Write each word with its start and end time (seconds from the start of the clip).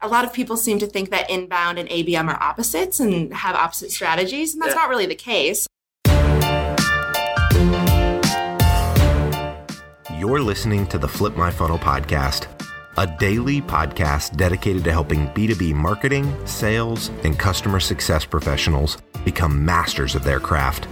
a 0.00 0.08
lot 0.08 0.24
of 0.24 0.32
people 0.32 0.56
seem 0.56 0.78
to 0.78 0.86
think 0.86 1.10
that 1.10 1.28
inbound 1.30 1.78
and 1.78 1.88
ABM 1.88 2.28
are 2.28 2.40
opposites 2.42 3.00
and 3.00 3.32
have 3.34 3.54
opposite 3.56 3.90
strategies, 3.90 4.54
and 4.54 4.62
that's 4.62 4.74
Yeah. 4.74 4.80
not 4.82 4.88
really 4.88 5.06
the 5.06 5.14
case. 5.14 5.66
You're 10.18 10.40
listening 10.42 10.86
to 10.88 10.98
the 10.98 11.08
Flip 11.08 11.36
My 11.36 11.50
Funnel 11.50 11.78
podcast, 11.78 12.46
a 12.96 13.06
daily 13.06 13.60
podcast 13.62 14.36
dedicated 14.36 14.84
to 14.84 14.92
helping 14.92 15.28
B2B 15.28 15.72
marketing, 15.72 16.34
sales, 16.46 17.10
and 17.24 17.38
customer 17.38 17.78
success 17.80 18.24
professionals 18.24 18.98
become 19.24 19.64
masters 19.64 20.14
of 20.14 20.24
their 20.24 20.40
craft. 20.40 20.88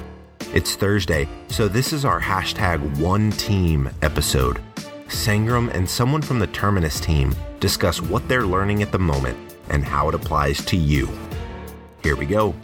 It's 0.55 0.75
Thursday, 0.77 1.29
so 1.49 1.67
this 1.69 1.93
is 1.93 2.05
our 2.05 2.21
hashtag 2.21 2.99
one 2.99 3.31
team 3.33 3.91
episode. 4.03 4.61
Sangram 5.09 5.73
and 5.73 5.89
someone 5.89 6.23
from 6.23 6.39
the 6.39 6.47
Terminus 6.49 7.01
team 7.01 7.35
discuss 7.61 8.03
what 8.03 8.29
they're 8.29 8.47
learning 8.47 8.83
at 8.83 8.93
the 8.93 8.99
moment 8.99 9.39
and 9.71 9.85
how 9.85 10.09
it 10.09 10.15
applies 10.15 10.65
to 10.67 10.77
you. 10.77 11.09
Here 12.03 12.17
we 12.17 12.27
go. 12.27 12.55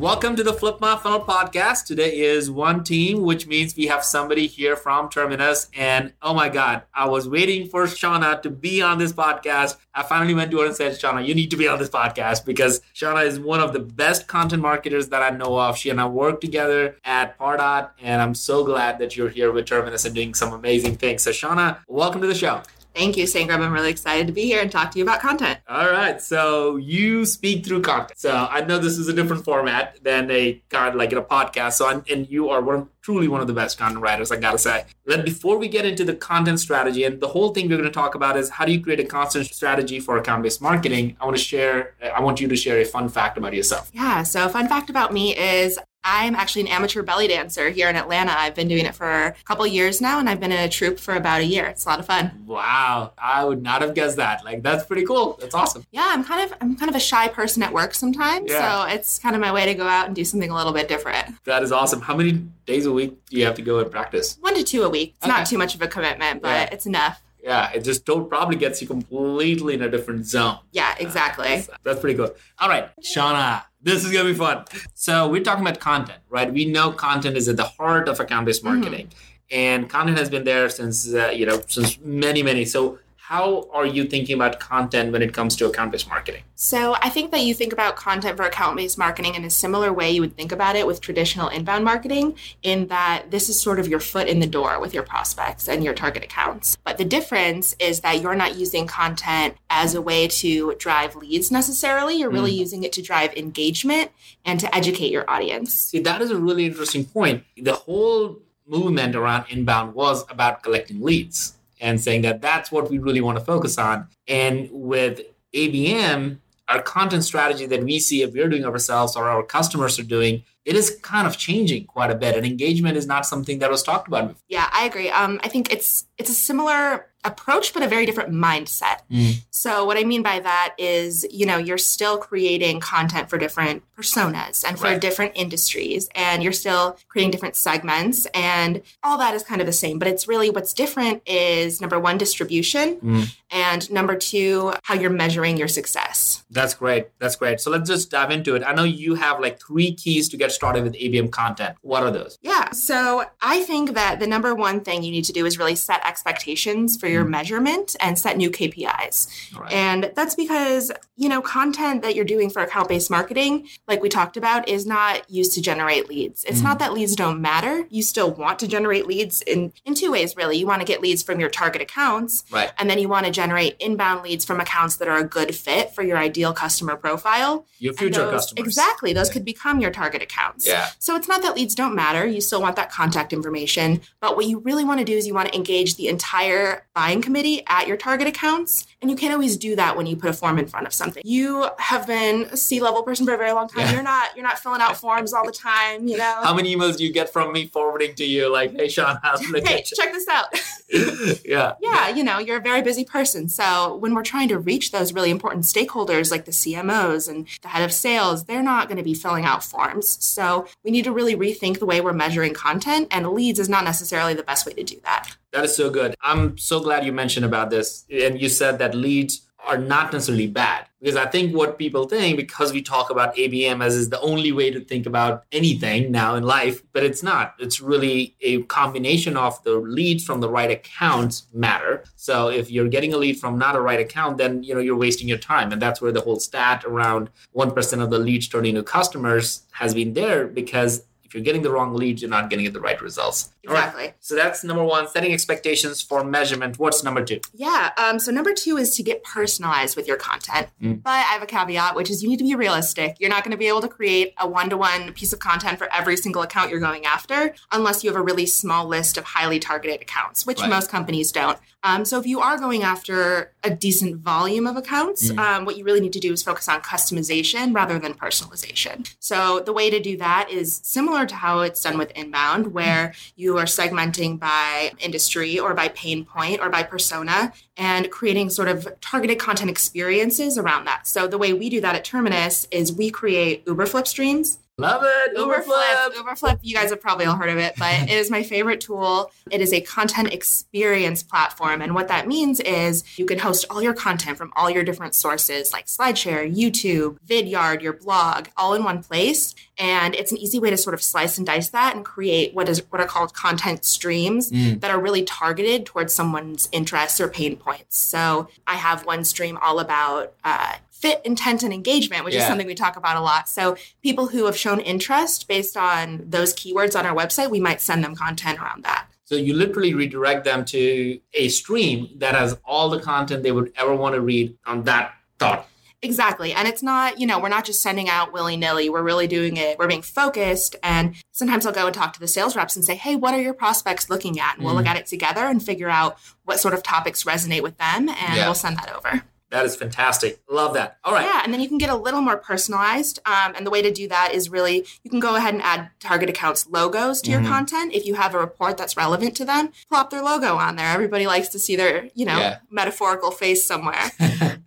Welcome 0.00 0.34
to 0.36 0.42
the 0.42 0.54
Flip 0.54 0.80
My 0.80 0.96
Funnel 0.96 1.20
podcast. 1.20 1.84
Today 1.84 2.20
is 2.20 2.50
one 2.50 2.82
team, 2.84 3.20
which 3.20 3.46
means 3.46 3.76
we 3.76 3.88
have 3.88 4.02
somebody 4.02 4.46
here 4.46 4.74
from 4.74 5.10
Terminus. 5.10 5.68
And 5.76 6.14
oh 6.22 6.32
my 6.32 6.48
God, 6.48 6.84
I 6.94 7.06
was 7.06 7.28
waiting 7.28 7.68
for 7.68 7.84
Shauna 7.84 8.40
to 8.40 8.48
be 8.48 8.80
on 8.80 8.96
this 8.96 9.12
podcast. 9.12 9.76
I 9.94 10.02
finally 10.02 10.32
went 10.32 10.52
to 10.52 10.60
her 10.60 10.64
and 10.64 10.74
said, 10.74 10.92
Shauna, 10.92 11.26
you 11.26 11.34
need 11.34 11.50
to 11.50 11.58
be 11.58 11.68
on 11.68 11.78
this 11.78 11.90
podcast 11.90 12.46
because 12.46 12.80
Shauna 12.94 13.26
is 13.26 13.38
one 13.38 13.60
of 13.60 13.74
the 13.74 13.78
best 13.78 14.26
content 14.26 14.62
marketers 14.62 15.10
that 15.10 15.22
I 15.22 15.36
know 15.36 15.60
of. 15.60 15.76
She 15.76 15.90
and 15.90 16.00
I 16.00 16.06
work 16.06 16.40
together 16.40 16.96
at 17.04 17.38
Pardot, 17.38 17.90
and 18.00 18.22
I'm 18.22 18.34
so 18.34 18.64
glad 18.64 19.00
that 19.00 19.18
you're 19.18 19.28
here 19.28 19.52
with 19.52 19.66
Terminus 19.66 20.06
and 20.06 20.14
doing 20.14 20.32
some 20.32 20.54
amazing 20.54 20.96
things. 20.96 21.20
So, 21.20 21.30
Shauna, 21.30 21.80
welcome 21.88 22.22
to 22.22 22.26
the 22.26 22.34
show. 22.34 22.62
Thank 22.94 23.16
you, 23.16 23.24
Sangram. 23.24 23.60
I'm 23.60 23.72
really 23.72 23.90
excited 23.90 24.26
to 24.26 24.32
be 24.32 24.42
here 24.42 24.60
and 24.60 24.70
talk 24.70 24.90
to 24.92 24.98
you 24.98 25.04
about 25.04 25.20
content. 25.20 25.60
All 25.68 25.90
right, 25.90 26.20
so 26.20 26.76
you 26.76 27.24
speak 27.24 27.64
through 27.64 27.82
content. 27.82 28.18
So 28.18 28.48
I 28.50 28.62
know 28.62 28.78
this 28.78 28.98
is 28.98 29.08
a 29.08 29.12
different 29.12 29.44
format 29.44 30.02
than 30.02 30.30
a 30.30 30.60
kind 30.70 30.96
like 30.96 31.12
in 31.12 31.18
a 31.18 31.22
podcast. 31.22 31.74
So 31.74 31.88
I'm, 31.88 32.04
and 32.10 32.28
you 32.28 32.50
are 32.50 32.60
one, 32.60 32.88
truly 33.02 33.28
one 33.28 33.40
of 33.40 33.46
the 33.46 33.52
best 33.52 33.78
content 33.78 34.02
writers. 34.02 34.32
I 34.32 34.36
gotta 34.36 34.58
say. 34.58 34.84
But 35.06 35.24
before 35.24 35.58
we 35.58 35.68
get 35.68 35.84
into 35.84 36.04
the 36.04 36.14
content 36.14 36.60
strategy 36.60 37.04
and 37.04 37.20
the 37.20 37.28
whole 37.28 37.54
thing 37.54 37.68
we're 37.68 37.76
going 37.76 37.88
to 37.88 37.90
talk 37.90 38.14
about 38.14 38.36
is 38.36 38.50
how 38.50 38.64
do 38.64 38.72
you 38.72 38.80
create 38.80 39.00
a 39.00 39.04
content 39.04 39.46
strategy 39.46 40.00
for 40.00 40.16
account-based 40.18 40.60
marketing? 40.60 41.16
I 41.20 41.24
want 41.24 41.36
to 41.36 41.42
share. 41.42 41.94
I 42.02 42.20
want 42.20 42.40
you 42.40 42.48
to 42.48 42.56
share 42.56 42.78
a 42.78 42.84
fun 42.84 43.08
fact 43.08 43.38
about 43.38 43.54
yourself. 43.54 43.90
Yeah, 43.92 44.22
so 44.22 44.46
a 44.46 44.48
fun 44.48 44.68
fact 44.68 44.90
about 44.90 45.12
me 45.12 45.36
is 45.36 45.78
I'm 46.02 46.34
actually 46.34 46.62
an 46.62 46.68
amateur 46.68 47.02
belly 47.02 47.28
dancer 47.28 47.68
here 47.68 47.88
in 47.90 47.94
Atlanta. 47.96 48.32
I've 48.36 48.54
been 48.54 48.68
doing 48.68 48.86
it 48.86 48.94
for 48.94 49.06
a 49.10 49.34
couple 49.44 49.66
years 49.66 50.00
now, 50.00 50.18
and 50.18 50.30
I've 50.30 50.40
been 50.40 50.50
in 50.50 50.58
a 50.60 50.68
troupe 50.68 50.98
for 50.98 51.14
about 51.14 51.42
a 51.42 51.44
year. 51.44 51.66
It's 51.66 51.84
a 51.84 51.88
lot 51.90 51.98
of 52.00 52.06
fun. 52.06 52.42
Wow, 52.46 53.12
I 53.18 53.44
would 53.44 53.62
not 53.62 53.82
have 53.82 53.94
guessed 53.94 54.16
that. 54.16 54.42
Like 54.42 54.62
that's 54.62 54.86
pretty 54.86 55.04
cool. 55.04 55.36
That's 55.40 55.54
awesome. 55.54 55.84
Yeah, 55.90 56.06
I'm 56.08 56.24
kind 56.24 56.42
of 56.50 56.56
I'm 56.62 56.74
kind 56.76 56.88
of 56.88 56.96
a 56.96 57.00
shy 57.00 57.28
person 57.28 57.62
at 57.62 57.72
work 57.72 57.92
sometimes, 57.94 58.50
Yeah. 58.50 58.86
so 58.86 58.94
it's 58.94 59.18
kind 59.18 59.34
of 59.34 59.42
my 59.42 59.52
way 59.52 59.66
to 59.66 59.74
go 59.74 59.86
out 59.86 60.06
and 60.06 60.16
do 60.16 60.24
something 60.24 60.50
a 60.50 60.56
little 60.56 60.72
bit 60.72 60.88
different. 60.88 61.34
That 61.44 61.62
is 61.62 61.70
awesome. 61.70 62.00
How 62.00 62.16
many 62.16 62.32
days 62.64 62.86
a 62.86 62.92
week 62.92 63.22
do 63.26 63.36
you 63.36 63.44
have 63.44 63.56
to 63.56 63.62
go 63.62 63.78
and 63.80 63.90
practice? 63.90 64.38
One 64.40 64.54
to 64.54 64.64
two 64.64 64.84
a 64.84 64.88
week. 64.88 65.14
It's 65.18 65.26
Okay. 65.26 65.36
not 65.36 65.46
too 65.46 65.58
much 65.58 65.74
of 65.74 65.82
a 65.82 65.86
commitment, 65.88 66.40
but 66.40 66.48
Yeah. 66.48 66.68
it's 66.72 66.86
enough. 66.86 67.20
Yeah, 67.42 67.70
it 67.72 67.84
just 67.84 68.04
don't, 68.04 68.28
probably 68.28 68.56
gets 68.56 68.82
you 68.82 68.88
completely 68.88 69.74
in 69.74 69.82
a 69.82 69.90
different 69.90 70.26
zone. 70.26 70.58
Yeah, 70.72 70.94
exactly. 70.98 71.48
That's, 71.48 71.70
that's 71.82 72.00
pretty 72.00 72.16
good. 72.16 72.32
All 72.58 72.68
right, 72.68 72.90
Shauna, 73.02 73.64
this 73.80 74.04
is 74.04 74.12
gonna 74.12 74.28
be 74.28 74.34
fun. 74.34 74.64
So 74.94 75.28
we're 75.28 75.42
talking 75.42 75.66
about 75.66 75.80
content, 75.80 76.18
right? 76.28 76.52
We 76.52 76.66
know 76.66 76.92
content 76.92 77.36
is 77.36 77.48
at 77.48 77.56
the 77.56 77.64
heart 77.64 78.08
of 78.08 78.20
account-based 78.20 78.62
marketing, 78.62 79.08
and 79.50 79.88
content 79.88 80.18
has 80.18 80.28
been 80.28 80.44
there 80.44 80.68
since 80.68 81.12
uh, 81.12 81.30
you 81.34 81.46
know 81.46 81.62
since 81.66 81.98
many 82.00 82.42
many. 82.42 82.64
So 82.64 82.98
how 83.30 83.68
are 83.72 83.86
you 83.86 84.04
thinking 84.06 84.34
about 84.34 84.58
content 84.58 85.12
when 85.12 85.22
it 85.22 85.32
comes 85.32 85.54
to 85.54 85.64
account-based 85.64 86.08
marketing? 86.08 86.42
So 86.56 86.96
I 87.00 87.08
think 87.10 87.30
that 87.30 87.42
you 87.42 87.54
think 87.54 87.72
about 87.72 87.94
content 87.94 88.36
for 88.36 88.42
account-based 88.42 88.98
marketing 88.98 89.36
in 89.36 89.44
a 89.44 89.50
similar 89.50 89.92
way 89.92 90.10
you 90.10 90.20
would 90.20 90.36
think 90.36 90.50
about 90.50 90.74
it 90.74 90.84
with 90.84 91.00
traditional 91.00 91.48
inbound 91.48 91.84
marketing, 91.84 92.36
in 92.64 92.88
that 92.88 93.30
this 93.30 93.48
is 93.48 93.60
sort 93.60 93.78
of 93.78 93.86
your 93.86 94.00
foot 94.00 94.26
in 94.26 94.40
the 94.40 94.48
door 94.48 94.80
with 94.80 94.92
your 94.92 95.04
prospects 95.04 95.68
and 95.68 95.84
your 95.84 95.94
target 95.94 96.24
accounts. 96.24 96.76
But 96.82 96.98
the 96.98 97.04
difference 97.04 97.76
is 97.78 98.00
that 98.00 98.20
you're 98.20 98.34
not 98.34 98.56
using 98.56 98.88
content 98.88 99.56
as 99.70 99.94
a 99.94 100.02
way 100.02 100.26
to 100.26 100.74
drive 100.80 101.14
leads 101.14 101.52
necessarily. 101.52 102.16
You're 102.16 102.30
really 102.30 102.52
mm. 102.52 102.58
using 102.58 102.82
it 102.82 102.92
to 102.94 103.02
drive 103.02 103.32
engagement 103.36 104.10
and 104.44 104.58
to 104.58 104.74
educate 104.74 105.12
your 105.12 105.30
audience. 105.30 105.72
See, 105.72 106.00
that 106.00 106.20
is 106.20 106.32
a 106.32 106.36
really 106.36 106.66
interesting 106.66 107.04
point. 107.04 107.44
The 107.56 107.74
whole 107.74 108.40
movement 108.66 109.14
around 109.14 109.44
inbound 109.50 109.94
was 109.94 110.28
about 110.28 110.64
collecting 110.64 111.00
leads 111.00 111.59
and 111.80 112.00
saying 112.00 112.22
that 112.22 112.40
that's 112.40 112.70
what 112.70 112.90
we 112.90 112.98
really 112.98 113.20
want 113.20 113.38
to 113.38 113.44
focus 113.44 113.78
on. 113.78 114.06
And 114.28 114.68
with 114.70 115.22
ABM, 115.54 116.38
our 116.68 116.80
content 116.82 117.24
strategy 117.24 117.66
that 117.66 117.82
we 117.82 117.98
see 117.98 118.22
if 118.22 118.32
we're 118.32 118.48
doing 118.48 118.64
ourselves 118.64 119.16
or 119.16 119.28
our 119.28 119.42
customers 119.42 119.98
are 119.98 120.04
doing, 120.04 120.44
it 120.64 120.76
is 120.76 120.98
kind 121.02 121.26
of 121.26 121.36
changing 121.36 121.84
quite 121.86 122.10
a 122.10 122.14
bit. 122.14 122.36
And 122.36 122.46
engagement 122.46 122.96
is 122.96 123.06
not 123.06 123.26
something 123.26 123.58
that 123.58 123.70
was 123.70 123.82
talked 123.82 124.06
about 124.06 124.28
before. 124.28 124.42
Yeah, 124.48 124.68
I 124.72 124.84
agree. 124.84 125.10
Um, 125.10 125.40
I 125.42 125.48
think 125.48 125.72
it's 125.72 126.06
it's 126.16 126.30
a 126.30 126.34
similar 126.34 127.09
approach, 127.24 127.74
but 127.74 127.82
a 127.82 127.88
very 127.88 128.06
different 128.06 128.30
mindset. 128.32 129.00
Mm. 129.10 129.42
So 129.50 129.84
what 129.84 129.96
I 129.98 130.04
mean 130.04 130.22
by 130.22 130.40
that 130.40 130.74
is, 130.78 131.26
you 131.30 131.44
know, 131.46 131.58
you're 131.58 131.78
still 131.78 132.16
creating 132.18 132.80
content 132.80 133.28
for 133.28 133.36
different 133.38 133.82
personas 133.98 134.64
and 134.66 134.78
for 134.78 134.84
Right. 134.84 135.00
different 135.00 135.32
industries, 135.34 136.08
and 136.14 136.42
you're 136.42 136.52
still 136.52 136.96
creating 137.08 137.30
different 137.30 137.56
segments, 137.56 138.26
and 138.32 138.80
all 139.02 139.18
that 139.18 139.34
is 139.34 139.42
kind 139.42 139.60
of 139.60 139.66
the 139.66 139.72
same. 139.72 139.98
But 139.98 140.08
it's 140.08 140.26
really 140.26 140.48
what's 140.48 140.72
different 140.72 141.22
is 141.26 141.80
number 141.80 142.00
one, 142.00 142.16
distribution, 142.16 142.96
Mm. 142.96 143.34
and 143.50 143.90
number 143.90 144.16
two, 144.16 144.72
how 144.84 144.94
you're 144.94 145.10
measuring 145.10 145.58
your 145.58 145.68
success. 145.68 146.44
That's 146.50 146.72
great. 146.74 147.08
That's 147.18 147.36
great. 147.36 147.60
So 147.60 147.70
let's 147.70 147.88
just 147.88 148.10
dive 148.10 148.30
into 148.30 148.54
it. 148.56 148.62
I 148.66 148.72
know 148.72 148.84
you 148.84 149.14
have 149.16 149.40
like 149.40 149.60
three 149.60 149.92
keys 149.92 150.28
to 150.30 150.36
get 150.38 150.52
started 150.52 150.82
with 150.84 150.94
ABM 150.94 151.28
content. 151.30 151.76
What 151.82 152.02
are 152.02 152.10
those? 152.10 152.38
Yeah. 152.42 152.70
So 152.70 153.24
I 153.42 153.60
think 153.62 153.94
that 153.94 154.18
the 154.20 154.26
number 154.26 154.54
one 154.54 154.80
thing 154.80 155.02
you 155.02 155.10
need 155.10 155.24
to 155.24 155.32
do 155.32 155.44
is 155.46 155.58
really 155.58 155.76
set 155.76 156.00
expectations 156.06 156.96
for 156.96 157.06
your 157.10 157.24
mm. 157.24 157.30
measurement 157.30 157.96
and 158.00 158.18
set 158.18 158.36
new 158.36 158.50
KPIs. 158.50 159.28
Right. 159.58 159.72
And 159.72 160.12
that's 160.14 160.34
because, 160.34 160.90
you 161.16 161.28
know, 161.28 161.40
content 161.42 162.02
that 162.02 162.14
you're 162.14 162.24
doing 162.24 162.50
for 162.50 162.62
account 162.62 162.88
based 162.88 163.10
marketing, 163.10 163.68
like 163.86 164.02
we 164.02 164.08
talked 164.08 164.36
about, 164.36 164.68
is 164.68 164.86
not 164.86 165.28
used 165.30 165.54
to 165.54 165.62
generate 165.62 166.08
leads. 166.08 166.44
It's 166.44 166.62
not 166.62 166.76
mm. 166.76 166.80
that 166.80 166.92
leads 166.92 167.14
don't 167.16 167.40
matter. 167.40 167.86
You 167.90 168.02
still 168.02 168.30
want 168.30 168.58
to 168.60 168.68
generate 168.68 169.06
leads 169.06 169.42
in, 169.42 169.72
in 169.84 169.94
two 169.94 170.12
ways, 170.12 170.36
really. 170.36 170.56
You 170.56 170.66
want 170.66 170.80
to 170.80 170.86
get 170.86 171.00
leads 171.00 171.22
from 171.22 171.40
your 171.40 171.50
target 171.50 171.82
accounts, 171.82 172.44
Right. 172.50 172.72
and 172.78 172.88
then 172.88 172.98
you 172.98 173.08
want 173.08 173.26
to 173.26 173.32
generate 173.32 173.76
inbound 173.80 174.22
leads 174.22 174.44
from 174.44 174.60
accounts 174.60 174.96
that 174.96 175.08
are 175.08 175.18
a 175.18 175.24
good 175.24 175.54
fit 175.54 175.94
for 175.94 176.02
your 176.02 176.16
ideal 176.16 176.52
customer 176.52 176.96
profile. 176.96 177.66
Your 177.78 177.94
future 177.94 178.20
those- 178.20 178.32
customers. 178.32 178.66
Exactly. 178.66 179.12
Those 179.12 179.30
could 179.30 179.44
become 179.44 179.80
your 179.80 179.90
target 179.90 180.22
accounts. 180.22 180.66
Yeah. 180.66 180.88
So 180.98 181.16
it's 181.16 181.28
not 181.28 181.42
that 181.42 181.54
leads 181.56 181.74
don't 181.74 181.94
matter. 181.94 182.26
You 182.26 182.40
still 182.40 182.60
want 182.60 182.76
that 182.76 182.90
contact 182.90 183.32
information. 183.32 184.00
But 184.20 184.36
what 184.36 184.46
you 184.46 184.58
really 184.58 184.84
want 184.84 184.98
to 184.98 185.04
do 185.04 185.14
is 185.14 185.26
you 185.26 185.34
want 185.34 185.48
to 185.48 185.56
engage 185.56 185.96
the 185.96 186.08
entire 186.08 186.86
buying 187.00 187.22
committee 187.22 187.62
at 187.66 187.88
your 187.88 187.96
target 187.96 188.28
accounts. 188.28 188.86
And 189.00 189.10
you 189.10 189.16
can't 189.16 189.32
always 189.32 189.56
do 189.56 189.74
that 189.76 189.96
when 189.96 190.04
you 190.04 190.16
put 190.16 190.28
a 190.28 190.34
form 190.34 190.58
in 190.58 190.66
front 190.66 190.86
of 190.86 190.92
something. 190.92 191.22
You 191.24 191.70
have 191.78 192.06
been 192.06 192.42
a 192.52 192.58
C-level 192.58 193.02
person 193.04 193.24
for 193.24 193.32
a 193.32 193.38
very 193.38 193.52
long 193.52 193.68
time. 193.68 193.86
Yeah. 193.86 193.92
You're 193.92 194.02
not 194.02 194.36
you're 194.36 194.44
not 194.44 194.58
filling 194.58 194.82
out 194.82 194.98
forms 194.98 195.32
all 195.32 195.46
the 195.46 195.50
time, 195.52 196.06
you 196.06 196.18
know. 196.18 196.40
How 196.42 196.52
many 196.52 196.76
emails 196.76 196.98
do 196.98 197.04
you 197.04 197.10
get 197.10 197.32
from 197.32 197.54
me 197.54 197.64
forwarding 197.68 198.14
to 198.16 198.24
you 198.26 198.52
like, 198.52 198.76
hey, 198.76 198.88
Sean, 198.88 199.18
how's 199.22 199.40
the 199.40 199.62
hey, 199.64 199.82
check 199.82 200.12
this 200.12 200.28
out. 200.28 200.48
yeah. 201.46 201.72
yeah, 201.80 202.10
you 202.10 202.22
know, 202.22 202.38
you're 202.38 202.58
a 202.58 202.60
very 202.60 202.82
busy 202.82 203.06
person. 203.06 203.48
So 203.48 203.96
when 203.96 204.14
we're 204.14 204.22
trying 204.22 204.48
to 204.48 204.58
reach 204.58 204.90
those 204.90 205.14
really 205.14 205.30
important 205.30 205.64
stakeholders 205.64 206.30
like 206.30 206.44
the 206.44 206.52
CMOs 206.52 207.30
and 207.30 207.48
the 207.62 207.68
head 207.68 207.82
of 207.82 207.94
sales, 207.94 208.44
they're 208.44 208.62
not 208.62 208.88
going 208.88 208.98
to 208.98 209.02
be 209.02 209.14
filling 209.14 209.46
out 209.46 209.64
forms. 209.64 210.22
So 210.22 210.66
we 210.84 210.90
need 210.90 211.04
to 211.04 211.12
really 211.12 211.34
rethink 211.34 211.78
the 211.78 211.86
way 211.86 212.02
we're 212.02 212.12
measuring 212.12 212.52
content, 212.52 213.08
and 213.10 213.26
leads 213.30 213.58
is 213.58 213.70
not 213.70 213.84
necessarily 213.84 214.34
the 214.34 214.42
best 214.42 214.66
way 214.66 214.74
to 214.74 214.82
do 214.82 215.00
that. 215.04 215.36
That 215.52 215.64
is 215.64 215.74
so 215.74 215.90
good. 215.90 216.14
I'm 216.20 216.56
so 216.58 216.80
glad 216.80 217.04
you 217.04 217.12
mentioned 217.12 217.44
about 217.44 217.70
this. 217.70 218.04
And 218.10 218.40
you 218.40 218.48
said 218.48 218.78
that 218.78 218.94
leads 218.94 219.46
are 219.66 219.78
not 219.78 220.12
necessarily 220.12 220.46
bad. 220.46 220.86
Because 221.00 221.16
I 221.16 221.26
think 221.26 221.54
what 221.54 221.78
people 221.78 222.06
think, 222.06 222.36
because 222.36 222.72
we 222.72 222.82
talk 222.82 223.08
about 223.08 223.34
ABM 223.36 223.82
as 223.82 223.96
is 223.96 224.10
the 224.10 224.20
only 224.20 224.52
way 224.52 224.70
to 224.70 224.80
think 224.80 225.06
about 225.06 225.44
anything 225.50 226.10
now 226.10 226.34
in 226.34 226.42
life, 226.42 226.82
but 226.92 227.02
it's 227.02 227.22
not. 227.22 227.54
It's 227.58 227.80
really 227.80 228.36
a 228.42 228.62
combination 228.64 229.36
of 229.36 229.62
the 229.64 229.76
leads 229.76 230.24
from 230.24 230.40
the 230.40 230.48
right 230.48 230.70
accounts 230.70 231.46
matter. 231.54 232.04
So 232.16 232.48
if 232.48 232.70
you're 232.70 232.88
getting 232.88 233.14
a 233.14 233.16
lead 233.16 233.38
from 233.38 233.58
not 233.58 233.76
a 233.76 233.80
right 233.80 234.00
account, 234.00 234.36
then 234.36 234.62
you 234.62 234.74
know 234.74 234.80
you're 234.80 234.96
wasting 234.96 235.28
your 235.28 235.38
time. 235.38 235.72
And 235.72 235.80
that's 235.80 236.02
where 236.02 236.12
the 236.12 236.20
whole 236.20 236.38
stat 236.38 236.84
around 236.84 237.30
1% 237.56 238.02
of 238.02 238.10
the 238.10 238.18
leads 238.18 238.48
turning 238.48 238.76
into 238.76 238.82
customers 238.82 239.62
has 239.72 239.94
been 239.94 240.12
there 240.12 240.46
because 240.46 241.04
if 241.30 241.34
you're 241.34 241.44
getting 241.44 241.62
the 241.62 241.70
wrong 241.70 241.94
leads, 241.94 242.20
you're 242.20 242.28
not 242.30 242.50
getting 242.50 242.72
the 242.72 242.80
right 242.80 243.00
results. 243.00 243.50
All 243.68 243.72
right. 243.74 243.84
Exactly. 243.84 244.14
So 244.18 244.34
that's 244.34 244.64
number 244.64 244.82
one, 244.82 245.06
setting 245.06 245.32
expectations 245.32 246.02
for 246.02 246.24
measurement. 246.24 246.76
What's 246.80 247.04
number 247.04 247.24
two? 247.24 247.38
Yeah. 247.54 247.90
Um, 247.96 248.18
so 248.18 248.32
number 248.32 248.52
two 248.52 248.76
is 248.76 248.96
to 248.96 249.04
get 249.04 249.22
personalized 249.22 249.96
with 249.96 250.08
your 250.08 250.16
content. 250.16 250.66
Mm. 250.82 251.04
But 251.04 251.10
I 251.10 251.20
have 251.20 251.42
a 251.42 251.46
caveat, 251.46 251.94
which 251.94 252.10
is 252.10 252.20
you 252.24 252.28
need 252.28 252.38
to 252.38 252.44
be 252.44 252.56
realistic. 252.56 253.16
You're 253.20 253.30
not 253.30 253.44
going 253.44 253.52
to 253.52 253.56
be 253.56 253.68
able 253.68 253.80
to 253.82 253.86
create 253.88 254.34
a 254.40 254.48
one-to-one 254.48 255.12
piece 255.12 255.32
of 255.32 255.38
content 255.38 255.78
for 255.78 255.88
every 255.94 256.16
single 256.16 256.42
account 256.42 256.68
you're 256.72 256.80
going 256.80 257.04
after, 257.04 257.54
unless 257.70 258.02
you 258.02 258.10
have 258.10 258.18
a 258.20 258.22
really 258.24 258.46
small 258.46 258.88
list 258.88 259.16
of 259.16 259.22
highly 259.22 259.60
targeted 259.60 260.02
accounts, 260.02 260.44
which 260.44 260.60
Right. 260.60 260.68
most 260.68 260.90
companies 260.90 261.30
don't. 261.30 261.58
Um, 261.84 262.04
so 262.04 262.18
if 262.18 262.26
you 262.26 262.40
are 262.40 262.58
going 262.58 262.82
after 262.82 263.52
a 263.62 263.70
decent 263.70 264.16
volume 264.16 264.66
of 264.66 264.76
accounts, 264.76 265.30
Mm. 265.30 265.38
um, 265.38 265.64
what 265.64 265.78
you 265.78 265.84
really 265.84 266.00
need 266.00 266.12
to 266.12 266.20
do 266.20 266.32
is 266.32 266.42
focus 266.42 266.68
on 266.68 266.80
customization 266.82 267.74
rather 267.74 267.98
than 267.98 268.14
personalization. 268.14 269.10
So 269.20 269.60
the 269.60 269.72
way 269.72 269.88
to 269.90 270.00
do 270.00 270.16
that 270.18 270.50
is 270.50 270.80
similar 270.82 271.19
to 271.26 271.34
how 271.34 271.60
it's 271.60 271.82
done 271.82 271.98
with 271.98 272.10
inbound, 272.12 272.72
where 272.72 273.14
you 273.36 273.58
are 273.58 273.64
segmenting 273.64 274.38
by 274.38 274.92
industry 274.98 275.58
or 275.58 275.74
by 275.74 275.88
pain 275.88 276.24
point 276.24 276.60
or 276.60 276.70
by 276.70 276.82
persona 276.82 277.52
and 277.76 278.10
creating 278.10 278.50
sort 278.50 278.68
of 278.68 278.88
targeted 279.00 279.38
content 279.38 279.70
experiences 279.70 280.58
around 280.58 280.84
that. 280.84 281.06
So 281.06 281.26
the 281.26 281.38
way 281.38 281.52
we 281.52 281.68
do 281.70 281.80
that 281.80 281.94
at 281.94 282.04
Terminus 282.04 282.66
is 282.70 282.92
we 282.92 283.10
create 283.10 283.64
Uberflip 283.66 284.06
streams 284.06 284.58
Love 284.80 285.02
it. 285.04 285.36
Uber 285.38 285.62
Flip. 285.62 286.14
Uberflip, 286.14 286.58
you 286.62 286.74
guys 286.74 286.90
have 286.90 287.00
probably 287.00 287.26
all 287.26 287.36
heard 287.36 287.50
of 287.50 287.58
it, 287.58 287.74
but 287.78 288.02
it 288.02 288.10
is 288.10 288.30
my 288.30 288.42
favorite 288.42 288.80
tool. 288.80 289.30
It 289.50 289.60
is 289.60 289.72
a 289.72 289.80
content 289.80 290.32
experience 290.32 291.22
platform. 291.22 291.82
And 291.82 291.94
what 291.94 292.08
that 292.08 292.26
means 292.26 292.60
is 292.60 293.04
you 293.18 293.26
can 293.26 293.38
host 293.38 293.66
all 293.70 293.82
your 293.82 293.94
content 293.94 294.38
from 294.38 294.52
all 294.56 294.70
your 294.70 294.82
different 294.84 295.14
sources 295.14 295.72
like 295.72 295.86
SlideShare, 295.86 296.54
YouTube, 296.54 297.18
Vidyard, 297.26 297.82
your 297.82 297.92
blog, 297.92 298.48
all 298.56 298.74
in 298.74 298.84
one 298.84 299.02
place. 299.02 299.54
And 299.78 300.14
it's 300.14 300.30
an 300.32 300.38
easy 300.38 300.58
way 300.58 300.70
to 300.70 300.76
sort 300.76 300.94
of 300.94 301.02
slice 301.02 301.38
and 301.38 301.46
dice 301.46 301.70
that 301.70 301.96
and 301.96 302.04
create 302.04 302.54
what 302.54 302.68
is 302.68 302.82
what 302.90 303.00
are 303.00 303.06
called 303.06 303.34
content 303.34 303.84
streams 303.84 304.50
Mm. 304.50 304.80
that 304.80 304.90
are 304.90 304.98
really 305.00 305.22
targeted 305.22 305.86
towards 305.86 306.12
someone's 306.12 306.68
interests 306.72 307.20
or 307.20 307.28
pain 307.28 307.56
points. 307.56 307.96
So 307.98 308.48
I 308.66 308.74
have 308.74 309.06
one 309.06 309.24
stream 309.24 309.58
all 309.62 309.78
about 309.78 310.32
uh, 310.44 310.74
fit, 311.00 311.20
intent, 311.24 311.62
and 311.62 311.72
engagement, 311.72 312.24
which 312.24 312.34
is 312.34 312.44
something 312.44 312.66
we 312.66 312.74
talk 312.74 312.96
about 312.96 313.16
a 313.16 313.20
lot. 313.20 313.48
So 313.48 313.76
people 314.02 314.28
who 314.28 314.46
have 314.46 314.56
shown 314.56 314.80
interest 314.80 315.48
based 315.48 315.76
on 315.76 316.24
those 316.28 316.52
keywords 316.54 316.98
on 316.98 317.06
our 317.06 317.14
website, 317.16 317.50
we 317.50 317.60
might 317.60 317.80
send 317.80 318.04
them 318.04 318.14
content 318.14 318.58
around 318.60 318.84
that. 318.84 319.06
So 319.24 319.36
you 319.36 319.54
literally 319.54 319.94
redirect 319.94 320.44
them 320.44 320.64
to 320.66 321.20
a 321.34 321.48
stream 321.48 322.08
that 322.18 322.34
has 322.34 322.58
all 322.64 322.90
the 322.90 323.00
content 323.00 323.42
they 323.44 323.52
would 323.52 323.72
ever 323.76 323.94
want 323.94 324.14
to 324.16 324.20
read 324.20 324.56
on 324.66 324.82
that 324.84 325.14
thought. 325.38 325.66
Exactly. 326.02 326.52
And 326.54 326.66
it's 326.66 326.82
not, 326.82 327.20
you 327.20 327.26
know, 327.26 327.38
we're 327.38 327.50
not 327.50 327.64
just 327.66 327.82
sending 327.82 328.08
out 328.08 328.32
willy 328.32 328.56
nilly. 328.56 328.88
We're 328.88 329.02
really 329.02 329.26
doing 329.26 329.58
it. 329.58 329.78
We're 329.78 329.86
being 329.86 330.00
focused. 330.02 330.74
And 330.82 331.14
sometimes 331.30 331.66
I'll 331.66 331.72
go 331.74 331.84
and 331.86 331.94
talk 331.94 332.14
to 332.14 332.20
the 332.20 332.26
sales 332.26 332.56
reps 332.56 332.74
and 332.74 332.84
say, 332.84 332.94
hey, 332.96 333.16
what 333.16 333.34
are 333.34 333.40
your 333.40 333.52
prospects 333.52 334.08
looking 334.08 334.40
at? 334.40 334.56
And 334.56 334.64
we'll 334.64 334.72
Mm. 334.74 334.78
look 334.78 334.86
at 334.86 334.96
it 334.96 335.06
together 335.06 335.42
and 335.42 335.62
figure 335.62 335.90
out 335.90 336.18
what 336.44 336.58
sort 336.58 336.72
of 336.74 336.82
topics 336.82 337.24
resonate 337.24 337.62
with 337.62 337.76
them. 337.76 338.08
And 338.08 338.36
Yeah. 338.36 338.46
we'll 338.46 338.54
send 338.54 338.78
that 338.78 338.90
over. 338.96 339.22
That 339.50 339.66
is 339.66 339.74
fantastic. 339.74 340.40
Love 340.48 340.74
that. 340.74 340.98
All 341.04 341.12
right. 341.12 341.24
Yeah, 341.24 341.40
and 341.44 341.52
then 341.52 341.60
you 341.60 341.68
can 341.68 341.78
get 341.78 341.90
a 341.90 341.96
little 341.96 342.20
more 342.20 342.36
personalized. 342.36 343.18
Um, 343.26 343.52
and 343.56 343.66
the 343.66 343.70
way 343.70 343.82
to 343.82 343.90
do 343.90 344.06
that 344.08 344.32
is 344.32 344.48
really 344.48 344.86
you 345.02 345.10
can 345.10 345.18
go 345.20 345.34
ahead 345.34 345.54
and 345.54 345.62
add 345.62 345.90
target 345.98 346.28
accounts 346.30 346.66
logos 346.68 347.20
to 347.22 347.30
Mhm. 347.30 347.32
your 347.32 347.42
content. 347.42 347.92
If 347.92 348.06
you 348.06 348.14
have 348.14 348.34
a 348.34 348.38
report 348.38 348.76
that's 348.76 348.96
relevant 348.96 349.36
to 349.38 349.44
them, 349.44 349.70
plop 349.88 350.10
their 350.10 350.22
logo 350.22 350.56
on 350.56 350.76
there. 350.76 350.86
Everybody 350.86 351.26
likes 351.26 351.48
to 351.48 351.58
see 351.58 351.74
their, 351.74 352.08
you 352.14 352.24
know, 352.26 352.38
Yeah. 352.38 352.58
metaphorical 352.70 353.32
face 353.32 353.64
somewhere. 353.66 354.12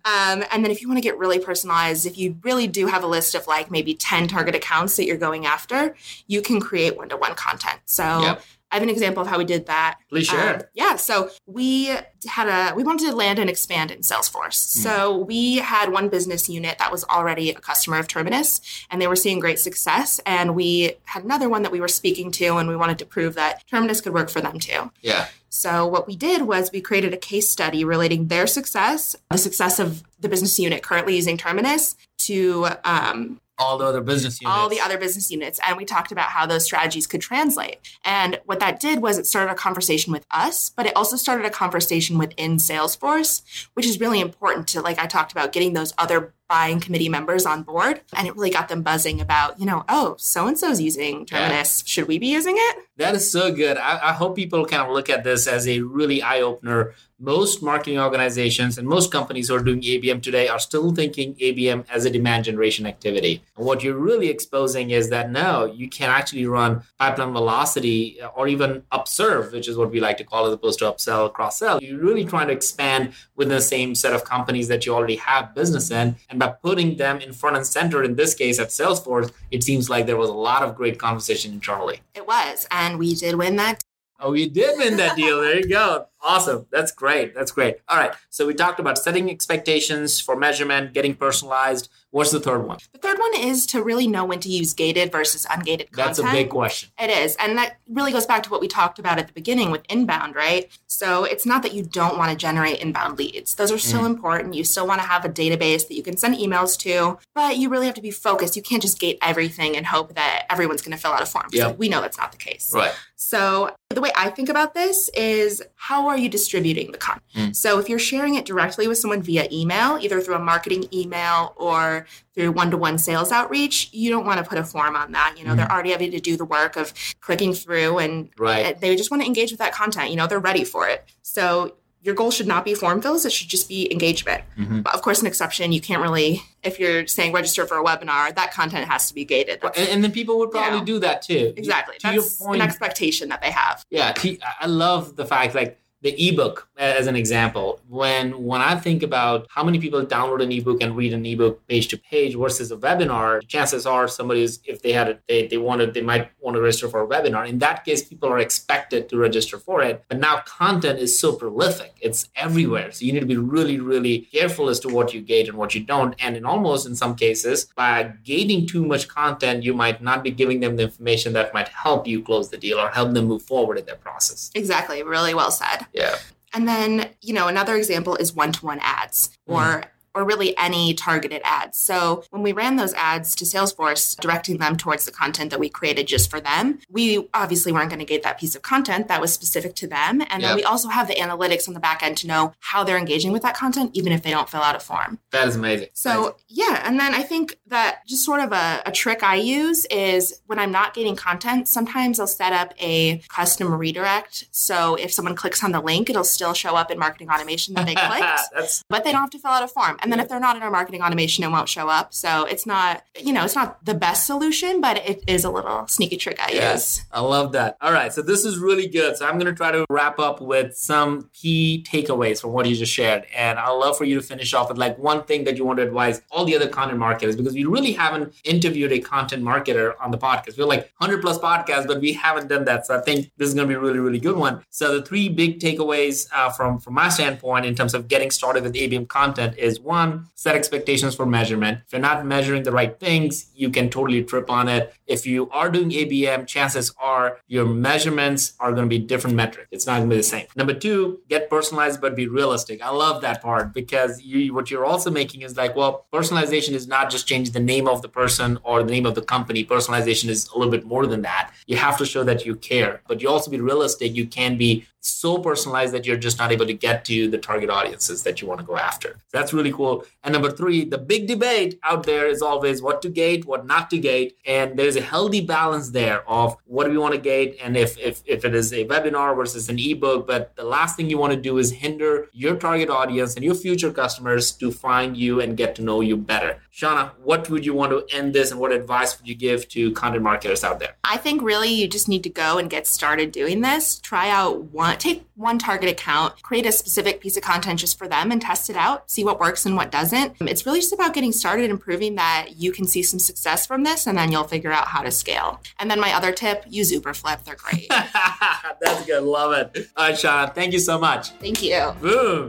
um, 0.04 0.44
and 0.52 0.62
then 0.64 0.70
if 0.70 0.82
you 0.82 0.88
want 0.88 0.98
to 0.98 1.02
get 1.02 1.16
really 1.18 1.38
personalized, 1.38 2.04
if 2.06 2.18
you 2.18 2.36
really 2.42 2.66
do 2.66 2.86
have 2.86 3.02
a 3.02 3.06
list 3.06 3.34
of 3.34 3.46
like 3.46 3.70
maybe 3.70 3.94
10 3.94 4.28
target 4.28 4.54
accounts 4.54 4.96
that 4.96 5.06
you're 5.06 5.16
going 5.16 5.46
after, 5.46 5.94
you 6.26 6.42
can 6.42 6.60
create 6.60 6.96
one 6.96 7.08
to 7.08 7.16
one 7.16 7.34
content. 7.34 7.80
So 7.86 8.20
Yep. 8.22 8.42
I 8.74 8.78
have 8.78 8.82
an 8.82 8.90
example 8.90 9.22
of 9.22 9.28
how 9.28 9.38
we 9.38 9.44
did 9.44 9.66
that. 9.66 10.00
Please 10.08 10.26
share. 10.26 10.56
Um, 10.56 10.62
yeah, 10.74 10.96
so 10.96 11.30
we 11.46 11.96
had 12.26 12.48
a 12.48 12.74
we 12.74 12.82
wanted 12.82 13.08
to 13.08 13.14
land 13.14 13.38
and 13.38 13.48
expand 13.48 13.92
in 13.92 14.00
Salesforce. 14.00 14.74
Hmm. 14.74 14.80
So 14.80 15.16
we 15.18 15.58
had 15.58 15.92
one 15.92 16.08
business 16.08 16.48
unit 16.48 16.78
that 16.78 16.90
was 16.90 17.04
already 17.04 17.50
a 17.50 17.54
customer 17.54 17.98
of 17.98 18.08
Terminus, 18.08 18.60
and 18.90 19.00
they 19.00 19.06
were 19.06 19.14
seeing 19.14 19.38
great 19.38 19.60
success. 19.60 20.20
And 20.26 20.56
we 20.56 20.96
had 21.04 21.22
another 21.22 21.48
one 21.48 21.62
that 21.62 21.70
we 21.70 21.80
were 21.80 21.86
speaking 21.86 22.32
to, 22.32 22.56
and 22.56 22.68
we 22.68 22.74
wanted 22.74 22.98
to 22.98 23.06
prove 23.06 23.36
that 23.36 23.64
Terminus 23.68 24.00
could 24.00 24.12
work 24.12 24.28
for 24.28 24.40
them 24.40 24.58
too. 24.58 24.90
yeah. 25.02 25.28
So 25.50 25.86
what 25.86 26.08
we 26.08 26.16
did 26.16 26.42
was 26.42 26.72
we 26.72 26.80
created 26.80 27.14
a 27.14 27.16
case 27.16 27.48
study 27.48 27.84
relating 27.84 28.26
their 28.26 28.48
success, 28.48 29.14
the 29.30 29.38
success 29.38 29.78
of 29.78 30.02
the 30.18 30.28
business 30.28 30.58
unit 30.58 30.82
currently 30.82 31.14
using 31.14 31.36
Terminus, 31.36 31.94
to 32.18 32.66
um, 32.82 33.40
All 33.58 33.78
the 33.78 33.84
other 33.84 34.00
business 34.00 34.40
units. 34.40 34.56
all 34.58 34.68
the 34.68 34.80
other 34.80 34.98
business 34.98 35.30
units 35.30 35.60
and 35.66 35.76
we 35.76 35.84
talked 35.84 36.10
about 36.10 36.30
how 36.30 36.44
those 36.44 36.64
strategies 36.64 37.06
could 37.06 37.20
translate 37.20 37.78
and 38.04 38.40
what 38.46 38.58
that 38.58 38.80
did 38.80 39.00
was 39.00 39.16
it 39.16 39.26
started 39.26 39.52
a 39.52 39.54
conversation 39.54 40.12
with 40.12 40.26
us 40.32 40.70
but 40.70 40.86
it 40.86 40.96
also 40.96 41.16
started 41.16 41.46
a 41.46 41.50
conversation 41.50 42.18
within 42.18 42.56
salesforce 42.56 43.42
which 43.74 43.86
is 43.86 44.00
really 44.00 44.20
important 44.20 44.66
to 44.66 44.80
like 44.80 44.98
i 44.98 45.06
talked 45.06 45.30
about 45.30 45.52
getting 45.52 45.72
those 45.72 45.94
other 45.98 46.34
buying 46.48 46.80
committee 46.80 47.08
members 47.08 47.46
on 47.46 47.62
board 47.62 48.00
and 48.16 48.26
it 48.26 48.34
really 48.36 48.50
got 48.50 48.68
them 48.68 48.82
buzzing 48.82 49.20
about 49.20 49.58
you 49.58 49.66
know 49.66 49.84
oh 49.88 50.14
so 50.18 50.46
and 50.46 50.58
so's 50.58 50.80
using 50.80 51.24
terminus 51.24 51.82
should 51.86 52.06
we 52.06 52.18
be 52.18 52.26
using 52.26 52.54
it 52.56 52.76
That 52.96 53.16
is 53.16 53.30
so 53.30 53.52
good. 53.52 53.76
I, 53.76 54.10
I 54.10 54.12
hope 54.12 54.36
people 54.36 54.64
kind 54.64 54.82
of 54.82 54.90
look 54.90 55.10
at 55.10 55.24
this 55.24 55.48
as 55.48 55.66
a 55.66 55.80
really 55.80 56.22
eye 56.22 56.40
opener. 56.40 56.94
Most 57.18 57.62
marketing 57.62 57.98
organizations 57.98 58.78
and 58.78 58.86
most 58.86 59.10
companies 59.10 59.48
who 59.48 59.56
are 59.56 59.62
doing 59.62 59.80
ABM 59.80 60.22
today 60.22 60.46
are 60.46 60.58
still 60.60 60.94
thinking 60.94 61.34
ABM 61.36 61.86
as 61.90 62.04
a 62.04 62.10
demand 62.10 62.44
generation 62.44 62.86
activity. 62.86 63.42
And 63.56 63.66
what 63.66 63.82
you're 63.82 63.98
really 63.98 64.28
exposing 64.28 64.90
is 64.90 65.10
that 65.10 65.30
no, 65.30 65.64
you 65.64 65.88
can 65.88 66.08
actually 66.10 66.46
run 66.46 66.82
pipeline 67.00 67.32
velocity 67.32 68.20
uh, 68.20 68.28
or 68.28 68.46
even 68.46 68.84
upserve, 68.92 69.52
which 69.52 69.68
is 69.68 69.76
what 69.76 69.90
we 69.90 70.00
like 70.00 70.18
to 70.18 70.24
call 70.24 70.46
as 70.46 70.52
opposed 70.52 70.78
to 70.80 70.84
upsell, 70.84 71.32
cross 71.32 71.58
sell. 71.58 71.82
You're 71.82 72.00
really 72.00 72.24
trying 72.24 72.48
to 72.48 72.52
expand 72.52 73.12
within 73.34 73.54
the 73.56 73.60
same 73.60 73.94
set 73.96 74.12
of 74.12 74.24
companies 74.24 74.68
that 74.68 74.86
you 74.86 74.94
already 74.94 75.16
have 75.16 75.54
business 75.54 75.90
in. 75.90 76.14
And 76.34 76.40
by 76.40 76.48
putting 76.48 76.96
them 76.96 77.20
in 77.20 77.32
front 77.32 77.56
and 77.56 77.64
center, 77.64 78.02
in 78.02 78.16
this 78.16 78.34
case 78.34 78.58
at 78.58 78.70
Salesforce, 78.70 79.30
it 79.52 79.62
seems 79.62 79.88
like 79.88 80.06
there 80.06 80.16
was 80.16 80.28
a 80.28 80.32
lot 80.32 80.64
of 80.64 80.74
great 80.74 80.98
conversation 80.98 81.52
internally. 81.52 82.00
it 82.12 82.26
was 82.26 82.66
and 82.72 82.98
we 82.98 83.14
did 83.14 83.36
win 83.36 83.54
that 83.54 83.80
Oh, 84.18 84.32
you 84.32 84.50
did 84.50 84.76
win 84.78 84.96
that 84.96 85.14
deal. 85.16 85.40
There 85.42 85.58
you 85.58 85.68
go. 85.68 86.06
Awesome. 86.24 86.66
That's 86.70 86.90
great. 86.90 87.34
That's 87.34 87.50
great. 87.52 87.76
All 87.88 87.98
right. 87.98 88.12
So 88.30 88.46
we 88.46 88.54
talked 88.54 88.80
about 88.80 88.96
setting 88.98 89.30
expectations 89.30 90.20
for 90.20 90.34
measurement, 90.36 90.94
getting 90.94 91.14
personalized. 91.14 91.88
What's 92.10 92.30
the 92.30 92.40
third 92.40 92.64
one? 92.66 92.78
the 92.92 92.98
third 92.98 93.18
one 93.18 93.34
is 93.34 93.66
to 93.66 93.82
really 93.82 94.06
know 94.06 94.24
when 94.24 94.38
to 94.40 94.48
use 94.48 94.72
gated 94.72 95.10
versus 95.12 95.44
ungated 95.46 95.90
content 95.90 95.96
That's 95.96 96.18
a 96.20 96.30
big 96.30 96.48
question. 96.48 96.90
It 96.98 97.10
is. 97.10 97.34
And 97.36 97.58
that 97.58 97.76
really 97.88 98.12
goes 98.12 98.24
back 98.24 98.44
to 98.44 98.50
what 98.50 98.60
we 98.60 98.68
talked 98.68 98.98
about 99.00 99.18
at 99.18 99.26
the 99.26 99.32
beginning 99.32 99.70
with 99.72 99.82
inbound, 99.88 100.34
right? 100.36 100.70
So 100.86 101.24
it's 101.24 101.44
not 101.44 101.62
that 101.64 101.74
you 101.74 101.82
don't 101.82 102.16
want 102.16 102.30
to 102.30 102.36
generate 102.36 102.78
inbound 102.80 103.18
leads. 103.18 103.54
Those 103.54 103.72
are 103.72 103.78
still 103.78 104.02
Mm. 104.02 104.06
important. 104.06 104.54
You 104.54 104.62
still 104.64 104.86
want 104.86 105.00
to 105.02 105.06
have 105.08 105.24
a 105.24 105.28
database 105.28 105.88
that 105.88 105.94
you 105.94 106.02
can 106.04 106.16
send 106.16 106.36
emails 106.36 106.78
to, 106.80 107.18
but 107.34 107.56
you 107.58 107.68
really 107.68 107.86
have 107.86 107.96
to 107.96 108.00
be 108.02 108.12
focused. 108.12 108.54
You 108.56 108.62
can't 108.62 108.80
just 108.80 109.00
gate 109.00 109.18
everything 109.20 109.76
and 109.76 109.84
hope 109.86 110.14
that 110.14 110.44
everyone's 110.48 110.82
going 110.82 110.96
to 110.96 111.02
fill 111.02 111.12
out 111.12 111.20
a 111.22 111.26
form. 111.26 111.46
Yep. 111.52 111.78
We 111.78 111.88
know 111.88 112.00
that's 112.00 112.16
not 112.16 112.30
the 112.32 112.38
case. 112.38 112.70
Right. 112.72 112.94
So 113.16 113.74
the 113.90 114.00
way 114.00 114.10
I 114.16 114.30
think 114.30 114.48
about 114.48 114.74
this 114.74 115.08
is 115.14 115.62
how 115.74 116.08
are 116.08 116.13
you 116.16 116.28
distributing 116.28 116.92
the 116.92 116.98
content? 116.98 117.22
Mm. 117.34 117.56
So 117.56 117.78
if 117.78 117.88
you're 117.88 117.98
sharing 117.98 118.34
it 118.34 118.44
directly 118.44 118.88
with 118.88 118.98
someone 118.98 119.22
via 119.22 119.46
email, 119.52 119.98
either 120.00 120.20
through 120.20 120.34
a 120.36 120.38
marketing 120.38 120.86
email 120.92 121.54
or 121.56 122.06
through 122.34 122.52
one-to-one 122.52 122.98
sales 122.98 123.30
outreach, 123.32 123.90
you 123.92 124.10
don't 124.10 124.26
want 124.26 124.38
to 124.42 124.44
put 124.48 124.58
a 124.58 124.64
form 124.64 124.96
on 124.96 125.12
that. 125.12 125.34
You 125.38 125.44
know, 125.44 125.54
they're 125.54 125.70
already 125.70 125.90
having 125.92 126.10
to 126.12 126.20
do 126.20 126.36
the 126.36 126.44
work 126.44 126.76
of 126.76 126.92
clicking 127.20 127.52
through 127.54 127.98
and 127.98 128.30
Right. 128.38 128.80
they 128.80 128.94
just 128.96 129.10
want 129.10 129.22
to 129.22 129.26
engage 129.26 129.50
with 129.50 129.58
that 129.60 129.72
content. 129.72 130.10
You 130.10 130.16
know, 130.16 130.26
they're 130.26 130.38
ready 130.40 130.64
for 130.64 130.88
it. 130.88 131.04
So 131.22 131.76
your 132.02 132.14
goal 132.14 132.30
should 132.30 132.46
not 132.46 132.66
be 132.66 132.74
form 132.74 133.00
fills, 133.00 133.24
it 133.24 133.32
should 133.32 133.48
just 133.48 133.66
be 133.66 133.90
engagement. 133.90 134.42
Mhm. 134.58 134.82
But 134.82 134.94
of 134.94 135.00
course, 135.00 135.22
an 135.22 135.26
exception, 135.26 135.72
you 135.72 135.80
can't 135.80 136.02
really, 136.02 136.42
if 136.62 136.78
you're 136.78 137.06
saying 137.06 137.32
register 137.32 137.66
for 137.66 137.78
a 137.78 137.82
webinar, 137.82 138.34
that 138.36 138.52
content 138.52 138.90
has 138.90 139.08
to 139.08 139.14
be 139.14 139.24
gated. 139.24 139.60
And, 139.74 139.88
and 139.88 140.04
then 140.04 140.12
people 140.12 140.38
would 140.40 140.50
probably 140.50 140.82
do 140.84 140.98
that 140.98 141.22
too. 141.22 141.54
exactly. 141.56 141.94
To 142.00 142.12
your 142.12 142.22
That's 142.22 142.36
point, 142.36 142.60
an 142.60 142.68
expectation 142.68 143.30
that 143.30 143.40
they 143.40 143.50
have. 143.50 143.86
Yeah, 143.90 144.12
I 144.60 144.66
love 144.66 145.16
the 145.16 145.24
fact 145.24 145.54
like 145.54 145.78
the 146.04 146.28
ebook 146.28 146.68
as 146.76 147.06
an 147.06 147.16
example. 147.16 147.80
When 147.88 148.44
when 148.44 148.60
I 148.60 148.76
think 148.76 149.02
about 149.02 149.46
how 149.48 149.64
many 149.64 149.78
people 149.78 150.04
download 150.04 150.42
an 150.42 150.52
ebook 150.52 150.82
and 150.82 150.94
read 150.94 151.14
an 151.14 151.24
ebook 151.24 151.66
page 151.66 151.88
to 151.88 151.96
page 151.96 152.36
versus 152.36 152.70
a 152.70 152.76
webinar, 152.76 153.44
chances 153.48 153.86
are 153.86 154.06
somebody 154.06 154.42
is 154.42 154.60
if 154.66 154.82
they 154.82 154.92
had 154.92 155.08
it, 155.08 155.22
they, 155.28 155.46
they 155.46 155.56
wanted 155.56 155.94
they 155.94 156.02
might 156.02 156.30
want 156.40 156.56
to 156.56 156.60
register 156.60 156.88
for 156.88 157.02
a 157.02 157.06
webinar. 157.06 157.48
In 157.48 157.58
that 157.60 157.86
case, 157.86 158.04
people 158.04 158.28
are 158.28 158.38
expected 158.38 159.08
to 159.08 159.16
register 159.16 159.56
for 159.58 159.82
it. 159.82 160.04
But 160.08 160.18
now 160.20 160.42
content 160.44 160.98
is 160.98 161.18
so 161.18 161.32
prolific; 161.32 161.94
it's 162.02 162.28
everywhere. 162.36 162.92
So 162.92 163.06
you 163.06 163.12
need 163.14 163.20
to 163.20 163.34
be 163.34 163.38
really 163.38 163.80
really 163.80 164.18
careful 164.18 164.68
as 164.68 164.80
to 164.80 164.88
what 164.88 165.14
you 165.14 165.22
gate 165.22 165.48
and 165.48 165.56
what 165.56 165.74
you 165.74 165.82
don't. 165.82 166.14
And 166.18 166.36
in 166.36 166.44
almost 166.44 166.86
in 166.86 166.94
some 166.94 167.14
cases, 167.16 167.64
by 167.74 168.12
gating 168.24 168.66
too 168.66 168.84
much 168.84 169.08
content, 169.08 169.64
you 169.64 169.72
might 169.72 170.02
not 170.02 170.22
be 170.22 170.30
giving 170.30 170.60
them 170.60 170.76
the 170.76 170.82
information 170.82 171.32
that 171.32 171.54
might 171.54 171.68
help 171.68 172.06
you 172.06 172.22
close 172.22 172.50
the 172.50 172.58
deal 172.58 172.78
or 172.78 172.90
help 172.90 173.14
them 173.14 173.24
move 173.24 173.42
forward 173.42 173.78
in 173.78 173.86
their 173.86 173.96
process. 173.96 174.50
Exactly. 174.54 175.02
Really 175.02 175.32
well 175.32 175.50
said. 175.50 175.86
Yeah. 175.94 176.16
And 176.52 176.68
then, 176.68 177.10
you 177.20 177.32
know, 177.32 177.48
another 177.48 177.76
example 177.76 178.16
is 178.16 178.34
one 178.34 178.52
to 178.52 178.66
one 178.66 178.78
ads 178.80 179.30
or 179.46 179.60
mm-hmm. 179.60 179.88
Or 180.14 180.24
really 180.24 180.56
any 180.56 180.94
targeted 180.94 181.42
ads. 181.44 181.78
So 181.78 182.24
when 182.30 182.42
we 182.42 182.52
ran 182.52 182.76
those 182.76 182.94
ads 182.94 183.34
to 183.36 183.44
Salesforce, 183.44 184.18
directing 184.20 184.58
them 184.58 184.76
towards 184.76 185.04
the 185.04 185.12
content 185.12 185.50
that 185.50 185.60
we 185.60 185.68
created 185.68 186.06
just 186.06 186.30
for 186.30 186.40
them, 186.40 186.78
we 186.88 187.28
obviously 187.34 187.72
weren't 187.72 187.90
going 187.90 187.98
to 187.98 188.04
get 188.04 188.22
that 188.22 188.38
piece 188.38 188.54
of 188.54 188.62
content 188.62 189.08
that 189.08 189.20
was 189.20 189.32
specific 189.32 189.74
to 189.76 189.86
them. 189.86 190.22
And 190.30 190.42
yep. 190.42 190.50
then 190.50 190.56
we 190.56 190.64
also 190.64 190.88
have 190.88 191.08
the 191.08 191.14
analytics 191.14 191.68
on 191.68 191.74
the 191.74 191.80
back 191.80 192.02
end 192.02 192.16
to 192.18 192.26
know 192.26 192.54
how 192.60 192.84
they're 192.84 192.98
engaging 192.98 193.32
with 193.32 193.42
that 193.42 193.56
content, 193.56 193.90
even 193.94 194.12
if 194.12 194.22
they 194.22 194.30
don't 194.30 194.48
fill 194.48 194.62
out 194.62 194.76
a 194.76 194.80
form. 194.80 195.18
That 195.30 195.48
is 195.48 195.56
amazing. 195.56 195.88
So, 195.94 196.10
amazing. 196.10 196.34
yeah. 196.48 196.82
And 196.84 197.00
then 197.00 197.14
I 197.14 197.22
think 197.22 197.58
that 197.66 198.06
just 198.06 198.24
sort 198.24 198.40
of 198.40 198.52
a, 198.52 198.82
a 198.86 198.92
trick 198.92 199.22
I 199.22 199.36
use 199.36 199.84
is 199.86 200.40
when 200.46 200.58
I'm 200.58 200.70
not 200.72 200.94
getting 200.94 201.16
content, 201.16 201.68
sometimes 201.68 202.20
I'll 202.20 202.26
set 202.26 202.52
up 202.52 202.74
a 202.78 203.18
custom 203.28 203.74
redirect. 203.74 204.46
So 204.50 204.94
if 204.94 205.12
someone 205.12 205.34
clicks 205.34 205.64
on 205.64 205.72
the 205.72 205.80
link, 205.80 206.08
it'll 206.08 206.24
still 206.24 206.54
show 206.54 206.76
up 206.76 206.90
in 206.90 206.98
marketing 206.98 207.30
automation 207.30 207.74
that 207.74 207.86
they 207.86 207.94
clicked, 208.52 208.84
but 208.88 209.04
they 209.04 209.12
don't 209.12 209.22
have 209.22 209.30
to 209.30 209.38
fill 209.38 209.50
out 209.50 209.62
a 209.62 209.68
form. 209.68 209.98
And 210.04 210.12
then 210.12 210.20
if 210.20 210.28
they're 210.28 210.38
not 210.38 210.54
in 210.54 210.62
our 210.62 210.70
marketing 210.70 211.00
automation, 211.00 211.44
it 211.44 211.50
won't 211.50 211.66
show 211.66 211.88
up. 211.88 212.12
So 212.12 212.44
it's 212.44 212.66
not, 212.66 213.02
you 213.18 213.32
know, 213.32 213.42
it's 213.42 213.54
not 213.54 213.82
the 213.86 213.94
best 213.94 214.26
solution, 214.26 214.82
but 214.82 214.98
it 214.98 215.24
is 215.26 215.44
a 215.44 215.50
little 215.50 215.86
sneaky 215.86 216.18
trick 216.18 216.38
I 216.38 216.52
yes, 216.52 216.98
use. 216.98 217.06
I 217.10 217.20
love 217.20 217.52
that. 217.52 217.78
All 217.80 217.90
right. 217.90 218.12
So 218.12 218.20
this 218.20 218.44
is 218.44 218.58
really 218.58 218.86
good. 218.86 219.16
So 219.16 219.26
I'm 219.26 219.38
going 219.38 219.50
to 219.50 219.54
try 219.54 219.72
to 219.72 219.86
wrap 219.88 220.18
up 220.18 220.42
with 220.42 220.76
some 220.76 221.30
key 221.32 221.86
takeaways 221.88 222.38
from 222.38 222.52
what 222.52 222.68
you 222.68 222.76
just 222.76 222.92
shared. 222.92 223.24
And 223.34 223.58
I'd 223.58 223.70
love 223.70 223.96
for 223.96 224.04
you 224.04 224.16
to 224.16 224.20
finish 224.20 224.52
off 224.52 224.68
with 224.68 224.76
like 224.76 224.98
one 224.98 225.24
thing 225.24 225.44
that 225.44 225.56
you 225.56 225.64
want 225.64 225.78
to 225.78 225.84
advise 225.84 226.20
all 226.30 226.44
the 226.44 226.54
other 226.54 226.68
content 226.68 226.98
marketers 226.98 227.34
because 227.34 227.54
we 227.54 227.64
really 227.64 227.92
haven't 227.92 228.34
interviewed 228.44 228.92
a 228.92 228.98
content 228.98 229.42
marketer 229.42 229.94
on 230.02 230.10
the 230.10 230.18
podcast. 230.18 230.58
We're 230.58 230.66
like 230.66 230.92
100 230.98 231.22
plus 231.22 231.38
podcasts, 231.38 231.86
but 231.86 232.02
we 232.02 232.12
haven't 232.12 232.48
done 232.48 232.66
that. 232.66 232.86
So 232.86 232.98
I 232.98 233.00
think 233.00 233.30
this 233.38 233.48
is 233.48 233.54
going 233.54 233.68
to 233.68 233.72
be 233.72 233.76
a 233.76 233.80
really, 233.80 234.00
really 234.00 234.20
good 234.20 234.36
one. 234.36 234.62
So 234.68 234.98
the 234.98 235.06
three 235.06 235.30
big 235.30 235.60
takeaways 235.60 236.28
uh, 236.30 236.50
from, 236.50 236.78
from 236.78 236.92
my 236.92 237.08
standpoint 237.08 237.64
in 237.64 237.74
terms 237.74 237.94
of 237.94 238.06
getting 238.06 238.30
started 238.30 238.64
with 238.64 238.74
ABM 238.74 239.08
content 239.08 239.56
is 239.56 239.80
one, 239.94 240.26
set 240.34 240.54
expectations 240.54 241.14
for 241.14 241.26
measurement. 241.26 241.80
If 241.86 241.92
you're 241.92 242.00
not 242.00 242.26
measuring 242.26 242.62
the 242.64 242.72
right 242.72 242.98
things, 242.98 243.50
you 243.54 243.70
can 243.70 243.88
totally 243.88 244.22
trip 244.24 244.50
on 244.50 244.68
it. 244.68 244.92
If 245.06 245.26
you 245.26 245.48
are 245.50 245.70
doing 245.70 245.90
ABM, 245.90 246.46
chances 246.46 246.92
are 247.00 247.38
your 247.46 247.66
measurements 247.66 248.54
are 248.60 248.72
going 248.72 248.88
to 248.88 248.88
be 248.88 248.98
different 248.98 249.36
metric. 249.36 249.68
It's 249.70 249.86
not 249.86 249.98
going 249.98 250.10
to 250.10 250.14
be 250.14 250.20
the 250.20 250.22
same. 250.22 250.46
Number 250.56 250.74
two, 250.74 251.20
get 251.28 251.48
personalized 251.48 252.00
but 252.00 252.16
be 252.16 252.26
realistic. 252.26 252.82
I 252.82 252.90
love 252.90 253.22
that 253.22 253.42
part 253.42 253.72
because 253.72 254.20
you, 254.22 254.52
what 254.54 254.70
you're 254.70 254.84
also 254.84 255.10
making 255.10 255.42
is 255.42 255.56
like, 255.56 255.76
well, 255.76 256.06
personalization 256.12 256.72
is 256.72 256.86
not 256.86 257.10
just 257.10 257.26
changing 257.26 257.52
the 257.52 257.60
name 257.60 257.86
of 257.88 258.02
the 258.02 258.08
person 258.08 258.58
or 258.64 258.82
the 258.82 258.90
name 258.90 259.06
of 259.06 259.14
the 259.14 259.22
company. 259.22 259.64
Personalization 259.64 260.28
is 260.28 260.48
a 260.48 260.58
little 260.58 260.70
bit 260.70 260.84
more 260.84 261.06
than 261.06 261.22
that. 261.22 261.52
You 261.66 261.76
have 261.76 261.96
to 261.98 262.06
show 262.06 262.24
that 262.24 262.44
you 262.44 262.56
care, 262.56 263.02
but 263.08 263.22
you 263.22 263.28
also 263.28 263.50
be 263.50 263.60
realistic. 263.60 264.14
You 264.14 264.26
can 264.26 264.58
be 264.58 264.86
so 265.04 265.38
personalized 265.38 265.92
that 265.92 266.06
you're 266.06 266.16
just 266.16 266.38
not 266.38 266.50
able 266.50 266.66
to 266.66 266.72
get 266.72 267.04
to 267.04 267.28
the 267.28 267.38
target 267.38 267.70
audiences 267.70 268.22
that 268.22 268.40
you 268.40 268.48
want 268.48 268.60
to 268.60 268.66
go 268.66 268.76
after. 268.76 269.18
That's 269.32 269.52
really 269.52 269.72
cool. 269.72 270.04
And 270.22 270.32
number 270.32 270.50
three, 270.50 270.84
the 270.84 270.98
big 270.98 271.26
debate 271.26 271.78
out 271.82 272.04
there 272.04 272.26
is 272.26 272.40
always 272.40 272.80
what 272.80 273.02
to 273.02 273.10
gate, 273.10 273.44
what 273.44 273.66
not 273.66 273.90
to 273.90 273.98
gate. 273.98 274.36
And 274.46 274.78
there's 274.78 274.96
a 274.96 275.02
healthy 275.02 275.40
balance 275.40 275.90
there 275.90 276.28
of 276.28 276.56
what 276.64 276.84
do 276.84 276.90
we 276.90 276.98
want 276.98 277.14
to 277.14 277.20
gate 277.20 277.58
and 277.62 277.76
if, 277.76 277.98
if, 277.98 278.22
if 278.24 278.44
it 278.44 278.54
is 278.54 278.72
a 278.72 278.86
webinar 278.86 279.36
versus 279.36 279.68
an 279.68 279.78
ebook. 279.78 280.26
But 280.26 280.56
the 280.56 280.64
last 280.64 280.96
thing 280.96 281.10
you 281.10 281.18
want 281.18 281.34
to 281.34 281.40
do 281.40 281.58
is 281.58 281.70
hinder 281.70 282.28
your 282.32 282.56
target 282.56 282.88
audience 282.88 283.34
and 283.34 283.44
your 283.44 283.54
future 283.54 283.92
customers 283.92 284.52
to 284.52 284.70
find 284.70 285.16
you 285.16 285.40
and 285.40 285.56
get 285.56 285.74
to 285.76 285.82
know 285.82 286.00
you 286.00 286.16
better. 286.16 286.60
Shauna, 286.74 287.12
what 287.22 287.48
would 287.50 287.64
you 287.64 287.72
want 287.72 287.92
to 287.92 288.16
end 288.16 288.34
this 288.34 288.50
and 288.50 288.58
what 288.58 288.72
advice 288.72 289.16
would 289.16 289.28
you 289.28 289.36
give 289.36 289.68
to 289.68 289.92
content 289.92 290.24
marketers 290.24 290.64
out 290.64 290.80
there? 290.80 290.96
I 291.04 291.18
think 291.18 291.40
really 291.40 291.68
you 291.68 291.86
just 291.86 292.08
need 292.08 292.24
to 292.24 292.28
go 292.28 292.58
and 292.58 292.68
get 292.68 292.88
started 292.88 293.30
doing 293.30 293.60
this. 293.60 294.00
Try 294.00 294.28
out 294.28 294.72
one, 294.72 294.98
take 294.98 295.24
one 295.36 295.60
target 295.60 295.88
account, 295.88 296.42
create 296.42 296.66
a 296.66 296.72
specific 296.72 297.20
piece 297.20 297.36
of 297.36 297.44
content 297.44 297.78
just 297.78 297.96
for 297.96 298.08
them 298.08 298.32
and 298.32 298.42
test 298.42 298.70
it 298.70 298.76
out, 298.76 299.08
see 299.08 299.22
what 299.22 299.38
works 299.38 299.64
and 299.64 299.76
what 299.76 299.92
doesn't. 299.92 300.34
It's 300.40 300.66
really 300.66 300.80
just 300.80 300.92
about 300.92 301.14
getting 301.14 301.30
started 301.30 301.70
and 301.70 301.80
proving 301.80 302.16
that 302.16 302.56
you 302.56 302.72
can 302.72 302.88
see 302.88 303.04
some 303.04 303.20
success 303.20 303.64
from 303.64 303.84
this 303.84 304.08
and 304.08 304.18
then 304.18 304.32
you'll 304.32 304.42
figure 304.42 304.72
out 304.72 304.88
how 304.88 305.02
to 305.02 305.12
scale. 305.12 305.60
And 305.78 305.88
then 305.88 306.00
my 306.00 306.12
other 306.12 306.32
tip, 306.32 306.64
use 306.68 306.92
Uberflip. 306.92 307.44
They're 307.44 307.54
great. 307.54 307.88
That's 308.80 309.06
good. 309.06 309.22
Love 309.22 309.52
it. 309.52 309.88
All 309.96 310.08
right, 310.08 310.16
Shauna, 310.16 310.52
thank 310.52 310.72
you 310.72 310.80
so 310.80 310.98
much. 310.98 311.30
Thank 311.30 311.62
you. 311.62 311.92
Boom. 312.00 312.48